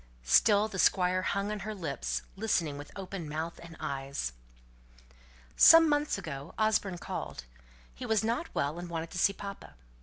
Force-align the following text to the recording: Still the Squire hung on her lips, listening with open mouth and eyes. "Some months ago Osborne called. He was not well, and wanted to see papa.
Still 0.23 0.67
the 0.67 0.79
Squire 0.79 1.21
hung 1.21 1.51
on 1.51 1.59
her 1.59 1.75
lips, 1.75 2.23
listening 2.35 2.75
with 2.75 2.89
open 2.95 3.29
mouth 3.29 3.59
and 3.61 3.77
eyes. 3.79 4.33
"Some 5.55 5.87
months 5.87 6.17
ago 6.17 6.55
Osborne 6.57 6.97
called. 6.97 7.43
He 7.93 8.07
was 8.07 8.23
not 8.23 8.49
well, 8.55 8.79
and 8.79 8.89
wanted 8.89 9.11
to 9.11 9.19
see 9.19 9.33
papa. 9.33 9.75